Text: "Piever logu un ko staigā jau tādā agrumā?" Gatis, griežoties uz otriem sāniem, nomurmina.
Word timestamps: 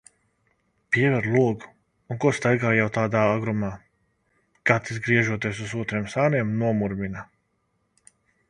"Piever 0.95 1.27
logu 1.33 1.67
un 2.13 2.21
ko 2.23 2.31
staigā 2.37 2.71
jau 2.77 2.87
tādā 2.95 3.21
agrumā?" 3.35 3.69
Gatis, 4.71 5.01
griežoties 5.09 5.63
uz 5.67 5.77
otriem 5.83 6.09
sāniem, 6.15 6.57
nomurmina. 6.65 7.27